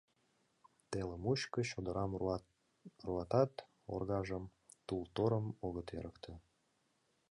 Теле 0.89 1.15
мучко 1.23 1.59
чодырам 1.69 2.11
руат-руатат, 2.19 3.53
оргажым, 3.93 4.43
тул-торым 4.87 5.45
огыт 5.65 5.87
эрыкте. 5.97 6.33